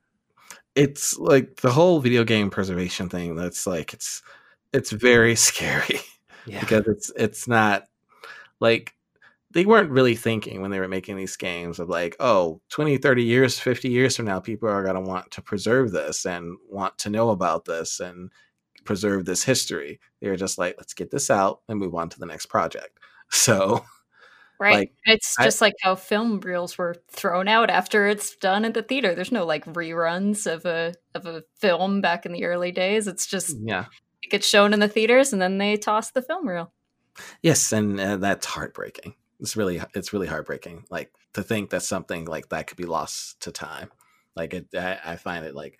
[0.75, 4.21] it's like the whole video game preservation thing that's like it's
[4.73, 5.99] it's very scary
[6.45, 6.59] yeah.
[6.59, 7.85] because it's it's not
[8.59, 8.93] like
[9.51, 13.23] they weren't really thinking when they were making these games of like, oh, 20, 30
[13.23, 16.97] years, 50 years from now, people are going to want to preserve this and want
[16.99, 18.31] to know about this and
[18.83, 19.99] preserve this history.
[20.21, 22.99] They were just like, let's get this out and move on to the next project.
[23.29, 23.83] So,
[24.59, 24.73] Right.
[24.75, 28.73] Like, it's I- just like how film reels were thrown out after it's done at
[28.73, 29.13] the theater.
[29.13, 33.07] There's no like reruns of a of a film back in the early days.
[33.07, 33.85] It's just yeah.
[34.23, 36.71] it gets shown in the theaters and then they toss the film reel.
[37.41, 39.13] Yes, and uh, that's heartbreaking.
[39.39, 40.85] It's really it's really heartbreaking.
[40.89, 43.91] Like to think that something like that could be lost to time.
[44.35, 45.79] Like it, I, I find it like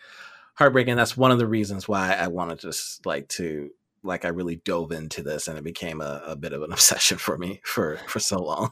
[0.56, 0.96] heartbreaking.
[0.96, 3.72] That's one of the reasons why I wanted to just like to
[4.04, 7.17] like I really dove into this, and it became a, a bit of an obsession
[7.17, 8.72] for me for for so long.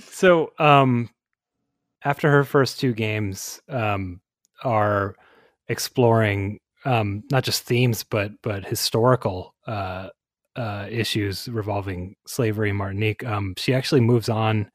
[0.00, 1.10] So, um,
[2.04, 4.20] after her first two games, um,
[4.64, 5.16] are
[5.68, 10.08] exploring um, not just themes but but historical uh,
[10.56, 13.24] uh, issues revolving slavery in Martinique.
[13.24, 14.70] Um, she actually moves on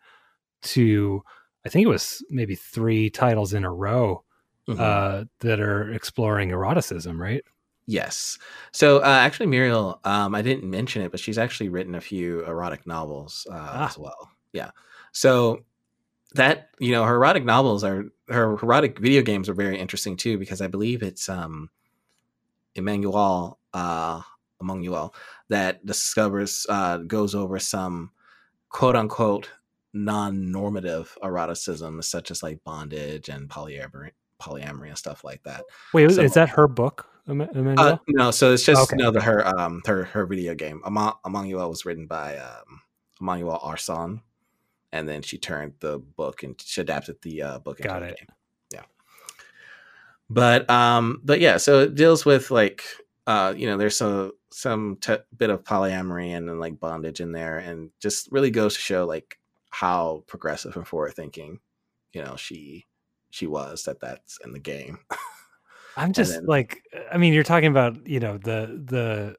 [0.63, 1.23] to,
[1.65, 4.23] I think it was maybe three titles in a row
[4.67, 4.79] Mhm.
[4.79, 7.43] uh, that are exploring eroticism, right?
[7.85, 8.37] Yes.
[8.73, 12.43] So uh, actually, Muriel, um, I didn't mention it, but she's actually written a few
[12.45, 13.87] erotic novels uh, Ah.
[13.89, 14.29] as well.
[14.51, 14.71] Yeah.
[15.13, 15.63] So
[16.33, 20.37] that you know, her erotic novels are her erotic video games are very interesting too
[20.37, 21.69] because I believe it's um,
[22.75, 24.21] Emmanuelle uh,
[24.61, 25.13] Emmanuelle
[25.49, 28.11] that discovers uh, goes over some
[28.69, 29.49] quote unquote
[29.93, 36.21] non-normative eroticism such as like bondage and polyamory polyamory and stuff like that Wait, So-
[36.21, 37.77] is that her book, Emmanuelle?
[37.77, 38.97] uh, no, so it's just Okay.
[39.01, 40.81] no the her um her her video game.
[40.85, 42.81] Among Emmanuelle was written by um
[43.21, 44.21] Emmanuelle Arsan,
[44.91, 48.05] and then she turned the book and she adapted the uh, book into Got a
[48.07, 48.17] it.
[48.19, 48.27] game.
[48.71, 48.83] Yeah,
[50.29, 52.83] but um, but yeah, so it deals with like
[53.27, 57.59] uh, you know, there's some t- bit of polyamory and then like bondage in there,
[57.59, 59.37] and just really goes to show like
[59.69, 61.59] how progressive and forward thinking,
[62.13, 62.85] you know, she
[63.29, 64.97] she was that that's in the game.
[65.97, 69.35] I'm just then- like, I mean, you're talking about you know the the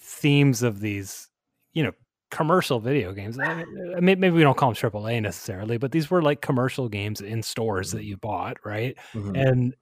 [0.00, 1.28] themes of these,
[1.74, 1.92] you know,
[2.30, 3.38] commercial video games.
[3.38, 3.64] I
[4.00, 7.42] mean, maybe we don't call them AAA necessarily, but these were like commercial games in
[7.42, 8.96] stores that you bought, right?
[9.12, 9.48] Mhm.
[9.48, 9.76] And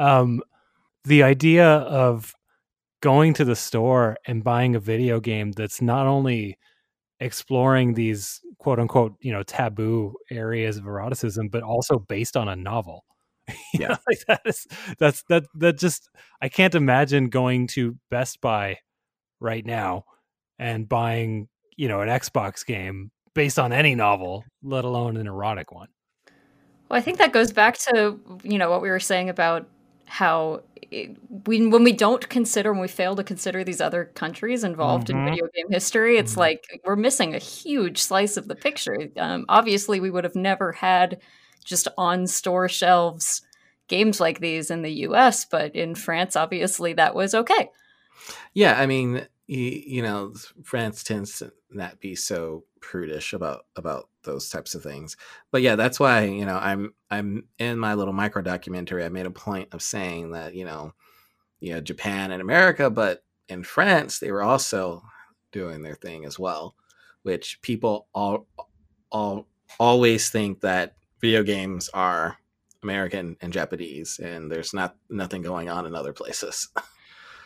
[0.00, 0.42] um,
[1.04, 2.34] the idea of
[3.00, 6.58] going to the store and buying a video game that's not only
[7.20, 12.56] exploring these quote unquote you know taboo areas of eroticism but also based on a
[12.56, 13.04] novel
[13.74, 13.96] You know, Yeah.
[14.08, 14.66] like that is
[14.98, 16.08] that's that that just
[16.40, 18.78] i can't imagine going to best buy
[19.38, 20.04] right now
[20.58, 25.72] and buying you know an xbox game based on any novel let alone an erotic
[25.72, 25.88] one
[26.88, 29.68] Well, I think that goes back to you know what we were saying about
[30.10, 34.64] how it, we when we don't consider when we fail to consider these other countries
[34.64, 35.10] involved Mhm.
[35.10, 36.38] in video game history, it's Mhm.
[36.38, 39.08] like we're missing a huge slice of the picture.
[39.16, 41.20] Um, obviously, we would have never had
[41.64, 43.42] just on store shelves
[43.86, 47.70] games like these in the U.S., but in France, obviously, that was okay.
[48.52, 50.32] Yeah, I mean, you, you know,
[50.64, 55.16] France tends to not be so prudish about about those types of things.
[55.50, 59.04] But yeah, that's why you know I'm I'm in my little micro documentary.
[59.04, 60.92] I made a point of saying that you know,
[61.60, 65.02] you know, Japan and America, but in France they were also
[65.52, 66.74] doing their thing as well,
[67.22, 68.46] which people all
[69.10, 69.46] all
[69.78, 72.36] always think that video games are
[72.82, 76.68] American and Japanese, and there's not nothing going on in other places.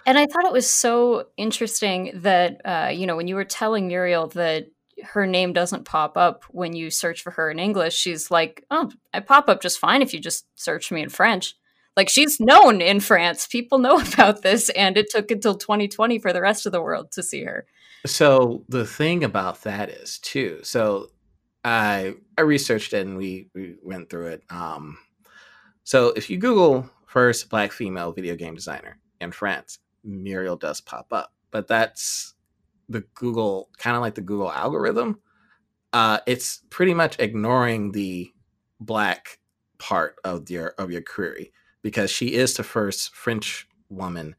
[0.07, 3.88] And I thought it was so interesting that, uh, you know, when you were telling
[3.88, 4.66] Muriel that
[5.03, 8.91] her name doesn't pop up when you search for her in English, she's like, oh,
[9.13, 11.55] I pop up just fine if you just search me in French.
[11.97, 13.47] Like she's known in France.
[13.47, 14.71] People know about this.
[14.71, 17.67] And it took until 2020 for the rest of the world to see her.
[18.07, 20.61] So the thing about that is too.
[20.63, 21.09] So
[21.65, 24.43] I I researched it and we we went through it.
[24.51, 24.99] Um,
[25.85, 31.07] so if you Google first black female video game designer in France, Muriel does pop
[31.13, 32.34] up, but that's
[32.88, 35.20] the Google kind of like the Google algorithm.
[35.92, 38.31] Uh, it's pretty much ignoring the
[38.81, 39.38] black
[39.79, 44.35] part of your of your query because she is the first French woman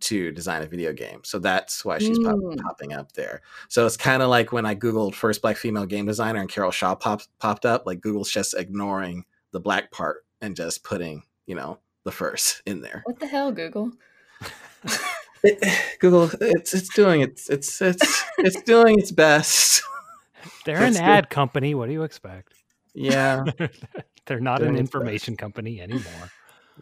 [0.00, 1.20] to design a video game.
[1.24, 2.60] So that's why she's pop- Mm.
[2.60, 3.40] popping up there.
[3.68, 6.72] So it's kind of like when I Googled first black female game designer and Carol
[6.72, 11.54] Shaw popped popped up, like Google's just ignoring the black part and just putting, you
[11.54, 13.02] know, the first in there.
[13.06, 13.92] What the hell, Google?
[15.42, 19.82] It, Google, it's it's doing its it's it's it's doing its best.
[20.64, 21.02] they're an good.
[21.02, 22.54] ad company what do you expect
[22.94, 23.44] Yeah,
[24.26, 24.94] they're not Doing an best.
[24.94, 26.30] information company anymore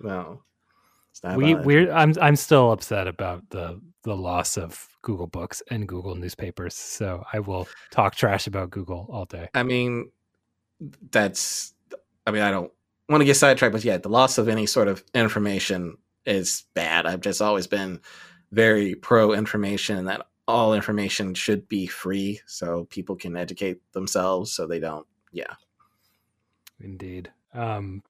[0.01, 0.43] no,
[1.37, 6.15] we we're I'm I'm still upset about the the loss of Google Books and Google
[6.15, 6.75] newspapers.
[6.75, 9.49] So I will talk trash about Google all day.
[9.55, 10.11] I mean,
[11.11, 11.75] that's.
[12.27, 12.71] I mean, I don't
[13.09, 17.07] want to get sidetracked, but yeah, the loss of any sort of information is bad.
[17.07, 18.01] I've just always been
[18.53, 20.05] very pro information.
[20.07, 25.55] That all information should be free so people can educate themselves so they don't yeah.
[26.81, 27.31] Indeed.
[27.55, 28.03] Um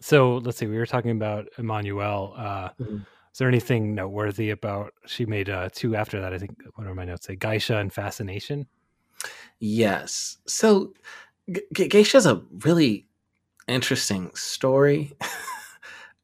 [0.00, 2.96] so let's see we were talking about emmanuelle uh mm-hmm.
[2.96, 6.96] is there anything noteworthy about she made uh two after that i think one of
[6.96, 8.66] my notes say geisha and fascination?
[9.60, 10.38] Yes.
[10.46, 10.94] So
[11.52, 13.06] G- geisha is a really
[13.68, 15.12] interesting story.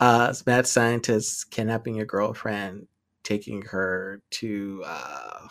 [0.01, 2.87] Uh mad scientists kidnapping your girlfriend
[3.29, 5.49] taking her to uh,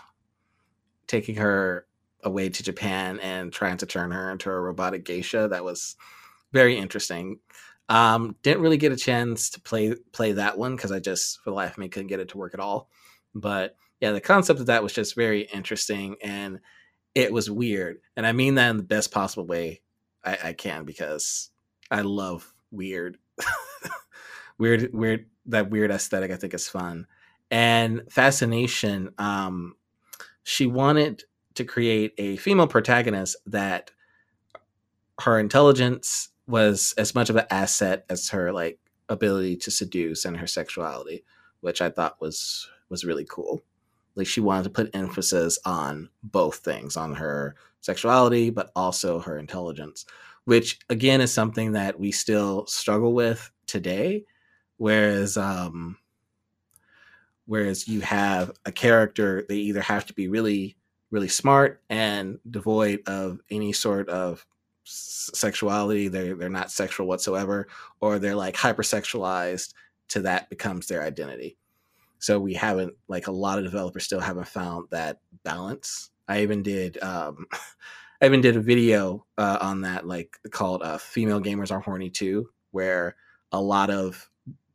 [1.05, 1.85] taking her
[2.23, 5.47] away to Japan and trying to turn her into a robotic geisha.
[5.47, 5.95] That was
[6.51, 7.37] very interesting.
[7.87, 11.51] Um, didn't really get a chance to play play that one because I just for
[11.51, 12.89] the life of me couldn't get it to work at all.
[13.35, 16.59] But yeah, the concept of that was just very interesting and
[17.13, 17.99] it was weird.
[18.15, 19.81] And I mean that in the best possible way
[20.25, 21.51] I, I can because
[21.91, 23.19] I love weird,
[24.57, 25.27] weird, weird.
[25.45, 27.05] That weird aesthetic I think is fun
[27.49, 29.75] and fascination um,
[30.43, 31.23] she wanted
[31.55, 33.91] to create a female protagonist that
[35.21, 38.79] her intelligence was as much of an asset as her like
[39.09, 41.23] ability to seduce and her sexuality
[41.61, 43.63] which i thought was was really cool.
[44.15, 49.37] Like she wanted to put emphasis on both things on her sexuality but also her
[49.37, 50.05] intelligence
[50.45, 54.23] which again is something that we still struggle with today
[54.77, 55.97] whereas um
[57.47, 60.77] whereas you have a character they either have to be really
[61.09, 64.45] really smart and devoid of any sort of
[64.83, 67.67] sexuality they're they're not sexual whatsoever
[67.99, 69.73] or they're like hypersexualized
[70.09, 71.57] to that becomes their identity.
[72.19, 76.09] So we haven't like a lot of developers still haven't found that balance.
[76.27, 77.45] I even did um
[78.21, 82.09] i even did a video uh, on that like called uh, female gamers are horny
[82.09, 83.15] too where
[83.51, 84.27] a lot of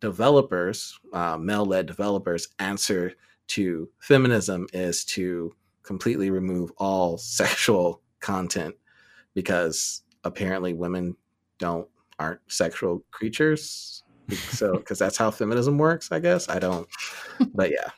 [0.02, 3.12] developers, uh, male led developers, answer
[3.46, 8.74] to feminism is to completely remove all sexual content
[9.34, 11.16] because apparently women
[11.58, 11.88] don't
[12.18, 14.02] aren't sexual creatures.
[14.50, 16.48] So because that's how feminism works i guess?
[16.48, 16.88] I don't
[17.54, 17.88] but yeah.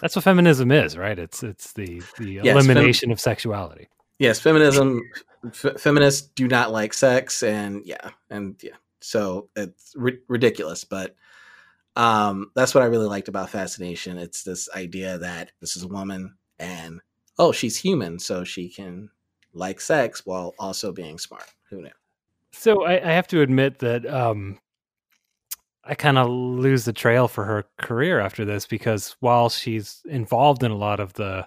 [0.00, 1.18] That's what feminism is right?
[1.18, 3.88] It's it's the the yes, elimination fem- of sexuality.
[4.18, 5.02] Yes feminism
[5.44, 8.76] f- feminists do not like sex and yeah and yeah.
[9.00, 11.16] So it's ri- ridiculous but
[12.00, 14.16] um, that's what I really liked about Fascination.
[14.16, 16.98] It's this idea that this is a woman and
[17.38, 19.10] oh, she's human, so she can
[19.52, 21.44] like sex while also being smart.
[21.68, 21.90] Who knew?
[22.52, 24.58] So I, I have to admit that um,
[25.84, 30.62] I kind of lose the trail for her career after this because while she's involved
[30.62, 31.46] in a lot of the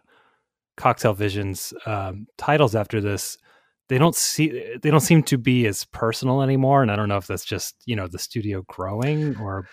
[0.78, 3.40] Coktel Visions um, titles after this,
[3.90, 6.84] they don't see they don't seem to be as personal anymore.
[6.84, 9.68] And I don't know if that's just you know the studio growing or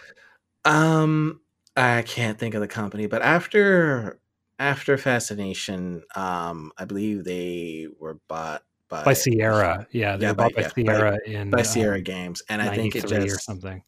[0.65, 1.41] um,
[1.77, 4.21] I can't think of the company, but after
[4.59, 9.87] after Fascination, um, I believe they were bought by, by Sierra.
[9.91, 12.43] Yeah, they yeah, were bought by, by yeah, Sierra by, in by Sierra um, Games,
[12.49, 13.83] and I think it just or something.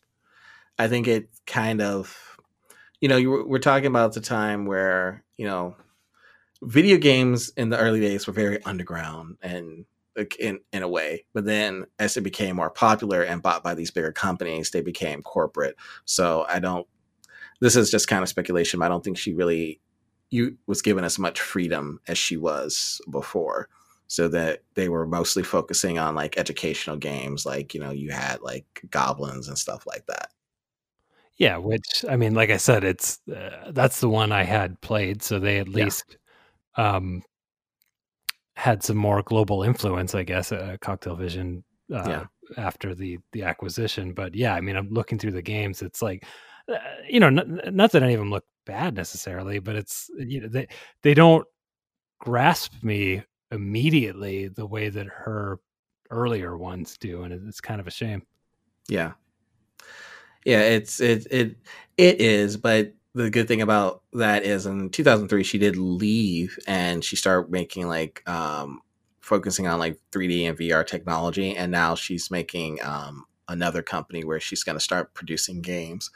[0.79, 2.17] I think it kind of,
[3.01, 5.75] you know, you were, we're talking about the time where you know,
[6.63, 9.85] video games in the early days were very underground and
[10.39, 11.25] in in a way.
[11.33, 15.23] But then as it became more popular and bought by these bigger companies, they became
[15.23, 15.77] corporate.
[16.05, 16.87] So I don't.
[17.61, 18.81] This is just kind of speculation.
[18.81, 19.81] But I don't think she really
[20.31, 23.69] you was given as much freedom as she was before.
[24.09, 28.43] So that they were mostly focusing on like educational games, like you know you had
[28.43, 30.29] like goblins and stuff like that.
[31.37, 35.23] Yeah, which I mean, like I said, it's uh, that's the one I had played,
[35.23, 36.19] so they at least
[36.77, 36.97] yeah.
[36.97, 37.23] um
[38.57, 42.25] had some more global influence, I guess, uh, Coktel Vision uh, yeah.
[42.57, 44.13] after the the acquisition.
[44.13, 45.83] But yeah, I mean, I'm looking through the games.
[45.83, 46.25] It's like,
[46.69, 50.43] uh, you know, not, not, that any of them look bad necessarily, but it's you
[50.43, 50.69] know they
[51.03, 51.47] they don't
[52.19, 55.59] grasp me immediately the way that her
[56.11, 58.23] earlier ones do, and it's kind of a shame.
[58.89, 59.13] Yeah,
[60.45, 61.57] yeah, it's it it
[61.97, 67.05] it is, but the good thing about that is in 2003 she did leave and
[67.05, 68.81] she started making like um
[69.21, 74.41] focusing on like 3d and vr technology and now she's making um another company where
[74.41, 76.11] she's going to start producing games.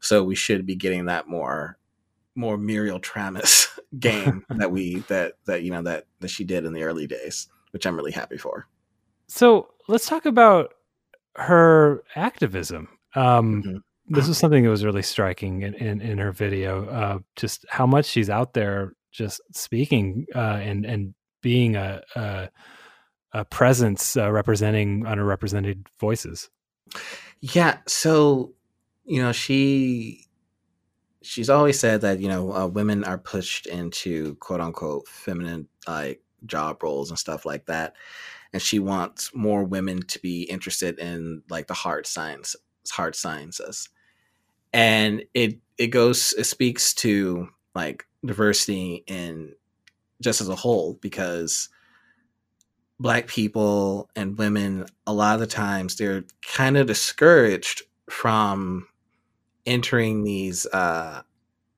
[0.00, 1.78] So we should be getting that more
[2.34, 3.68] more muriel tramis
[3.98, 7.48] game that we that that you know that that she did in the early days
[7.72, 8.66] which i'm really happy for.
[9.28, 10.74] So let's talk about
[11.36, 12.88] her activism.
[13.14, 13.76] Um mm-hmm
[14.08, 16.86] this was something that was really striking in, in, in her video.
[16.88, 22.48] Uh, just how much she's out there, just speaking uh, and and being a a,
[23.32, 26.50] a presence uh, representing underrepresented voices.
[27.40, 27.78] Yeah.
[27.86, 28.54] So
[29.04, 30.26] you know she
[31.22, 36.22] she's always said that you know uh, women are pushed into quote unquote feminine like
[36.46, 37.94] job roles and stuff like that
[38.52, 42.56] and she wants more women to be interested in like the hard science
[42.90, 43.88] hard sciences.
[44.72, 49.54] And it it goes it speaks to like diversity in
[50.20, 51.68] just as a whole because
[53.00, 58.86] black people and women a lot of the times they're kind of discouraged from
[59.66, 61.22] entering these uh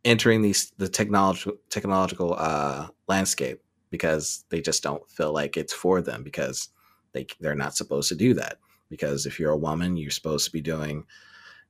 [0.05, 6.03] entering these the technological technological uh landscape because they just don't feel like it's for
[6.03, 6.69] them because
[7.13, 8.59] they they're not supposed to do that
[8.97, 11.05] because if you're a woman you're supposed to be doing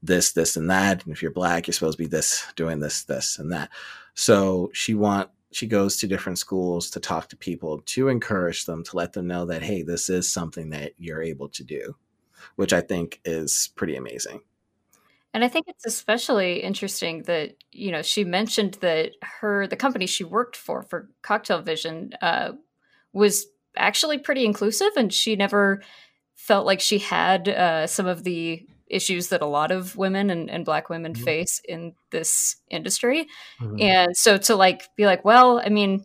[0.03, 3.05] this this and that and if you're black you're supposed to be this doing this
[3.05, 3.71] this and that.
[4.15, 8.83] So she want she goes to different schools to talk to people to encourage them
[8.85, 11.95] to let them know that hey this is something that you're able to do
[12.57, 14.41] which i think is pretty amazing.
[15.35, 20.07] And I think it's especially interesting that you know she mentioned that her the company
[20.07, 22.53] she worked for for Coktel Vision uh,
[23.13, 23.47] was
[23.77, 25.83] actually pretty inclusive, and she never
[26.35, 30.51] felt like she had uh, some of the issues that a lot of women and,
[30.51, 31.25] and black women mm-hmm.
[31.25, 33.27] face in this industry.
[33.61, 33.81] Mm-hmm.
[33.81, 36.05] And so to like be like, well, I mean,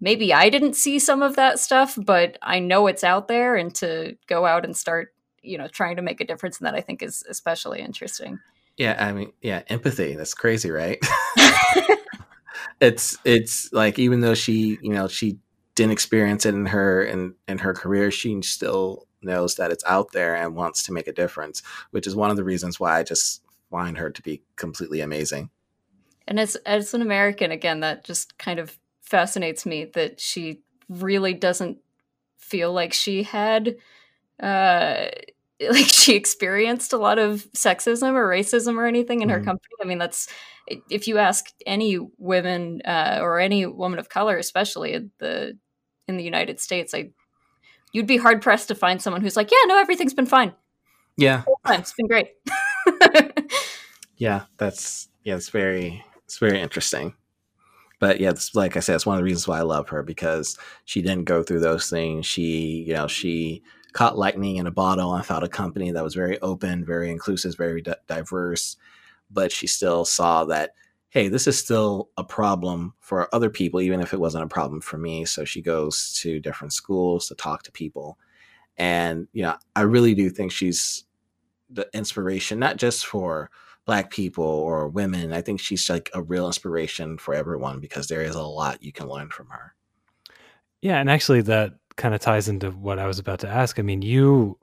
[0.00, 3.74] maybe I didn't see some of that stuff, but I know it's out there, and
[3.76, 6.80] to go out and start you know trying to make a difference in that i
[6.80, 8.38] think is especially interesting
[8.76, 10.14] yeah, I mean, yeah, empathy.
[10.14, 10.98] That's crazy, right?
[12.80, 15.38] it's it's like even though she, you know, she
[15.74, 20.12] didn't experience it in her in in her career, she still knows that it's out
[20.12, 23.02] there and wants to make a difference, which is one of the reasons why I
[23.02, 25.50] just find her to be completely amazing.
[26.28, 31.34] And as as an American, again, that just kind of fascinates me that she really
[31.34, 31.78] doesn't
[32.38, 33.76] feel like she had
[34.42, 35.06] uh
[35.70, 39.38] like she experienced a lot of sexism or racism or anything in mm-hmm.
[39.38, 39.74] her company.
[39.80, 40.28] I mean, that's
[40.90, 45.58] if you ask any women uh, or any woman of color, especially in the
[46.08, 47.10] in the United States, I
[47.92, 50.52] you'd be hard pressed to find someone who's like, "Yeah, no, everything's been fine.
[51.16, 52.28] Yeah, it's been great."
[54.16, 57.14] yeah, that's yeah, it's very it's very interesting.
[58.02, 60.58] But yeah, like I said, it's one of the reasons why I love her because
[60.86, 62.26] she didn't go through those things.
[62.26, 63.62] She, you know, she
[63.92, 67.56] caught lightning in a bottle and found a company that was very open, very inclusive,
[67.56, 68.76] very di- diverse.
[69.30, 70.74] But she still saw that,
[71.12, 74.80] hey, this is still a problem for other people, even if it wasn't a problem
[74.80, 75.26] for me.
[75.26, 78.18] So she goes to different schools to talk to people.
[78.78, 81.04] And, you know, I really do think she's
[81.68, 83.50] the inspiration, not just for
[83.84, 85.34] black people or women.
[85.34, 88.90] I think she's like a real inspiration for everyone because there is a lot you
[88.92, 89.74] can learn from her.
[90.80, 93.78] Yeah, and actually that kind of ties into what I was about to ask.
[93.78, 94.58] I mean, you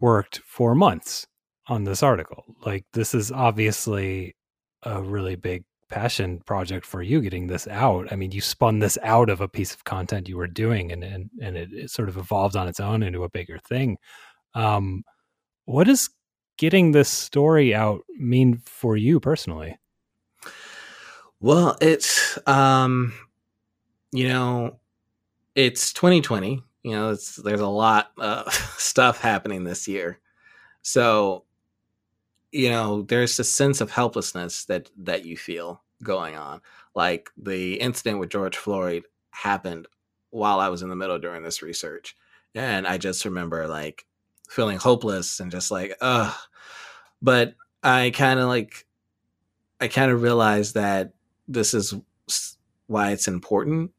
[0.00, 1.26] worked for months
[1.66, 2.44] on this article.
[2.66, 4.36] Like, this is obviously
[4.82, 8.10] a really big passion project for you getting this out.
[8.10, 11.04] I mean, you spun this out of a piece of content you were doing and
[11.04, 13.98] and, and it, it sort of evolved on its own into a bigger thing.
[14.54, 15.04] Um,
[15.66, 16.10] what does
[16.56, 19.78] getting this story out mean for you personally?
[21.40, 23.12] Well, it's um
[24.12, 24.78] you know,
[25.54, 26.62] it's 2020.
[26.82, 30.20] You know, it's there's a lot of stuff happening this year.
[30.82, 31.44] So,
[32.52, 36.60] you know, there's a sense of helplessness that that you feel going on.
[36.94, 39.86] Like the incident with George Floyd happened
[40.30, 42.14] while I was in the middle during this research.
[42.54, 44.04] And I just remember like
[44.48, 46.34] feeling hopeless and just like, ugh.
[47.22, 48.86] But I kind of like,
[49.80, 51.14] I kind of realized that
[51.48, 51.94] this is
[52.86, 53.92] why it's important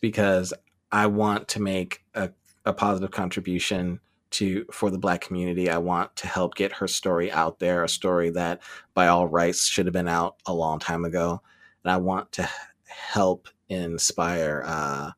[0.00, 0.52] because
[0.92, 2.30] I want to make a,
[2.64, 4.00] a positive contribution
[4.30, 5.70] to for the black community.
[5.70, 8.62] I want to help get her story out there, a story that
[8.94, 11.42] by all rights should have been out a long time ago.
[11.84, 12.48] And I want to
[12.86, 15.10] help inspire uh,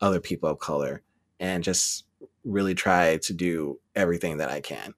[0.00, 1.02] other people of color
[1.40, 2.04] and just
[2.44, 4.94] really try to do everything that I can.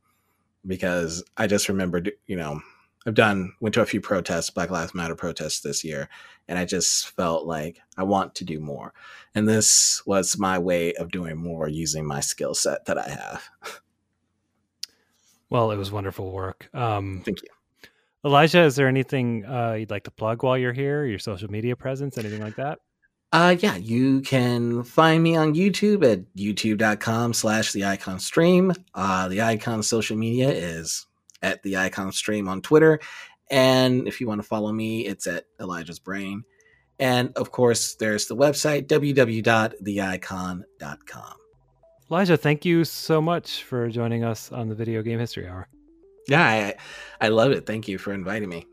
[0.67, 2.61] Because I just remember, you know,
[3.07, 6.09] I've done went to a few protests, Black Lives Matter protests this year,
[6.49, 8.93] and I just felt like I want to do more.
[9.35, 13.81] And this was my way of doing more using my skill set that I have.
[15.49, 16.69] Well, it was wonderful work.
[16.75, 17.49] Um, Thank you.
[18.25, 21.05] Elijah, is there anything uh, you'd like to plug while you're here?
[21.05, 22.81] Your social media presence, anything like that?
[23.31, 28.73] Uh, yeah, you can find me on YouTube at youtube.com slash the icon stream.
[28.95, 31.07] Uh, the icon social media is
[31.47, 32.99] at the icon stream on Twitter.
[33.51, 36.43] And if you want to follow me, it's at Elijah's Brain.
[36.99, 41.35] And of course, there's the website, www.theicon.com.
[42.11, 45.69] Elijah, thank you so much for joining us on the Video Game History Hour.
[46.29, 46.75] Yeah, I,
[47.21, 47.67] I love it.
[47.67, 48.67] Thank you for inviting me.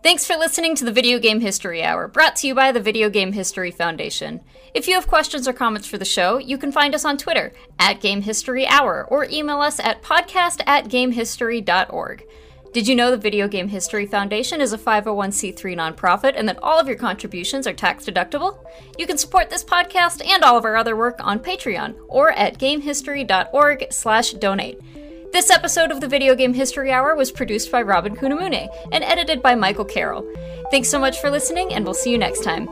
[0.00, 3.10] Thanks for listening to the Video Game History Hour, brought to you by the Video
[3.10, 4.40] Game History Foundation.
[4.72, 7.52] If you have questions or comments for the show, you can find us on Twitter
[7.80, 12.24] at Game History Hour or email us at podcast at gamehistory.org.
[12.72, 16.78] Did you know the Video Game History Foundation is a 501c3 nonprofit and that all
[16.78, 18.64] of your contributions are tax deductible?
[18.98, 22.58] You can support this podcast and all of our other work on Patreon or at
[22.58, 24.80] gamehistory.org/donate.
[25.32, 29.42] This episode of the Video Game History Hour was produced by Robin Kunamune and edited
[29.42, 30.26] by Michael Carroll.
[30.70, 32.68] Thanks so much for listening, and we'll see you next time.